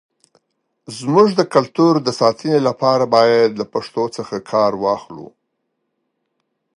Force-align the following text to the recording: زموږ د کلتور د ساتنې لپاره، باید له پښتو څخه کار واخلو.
زموږ 0.99 1.27
د 1.39 1.41
کلتور 1.53 1.93
د 2.01 2.09
ساتنې 2.19 2.59
لپاره، 2.67 3.03
باید 3.15 3.51
له 3.59 3.65
پښتو 3.73 4.03
څخه 4.17 4.35
کار 4.51 4.71
واخلو. 4.83 5.27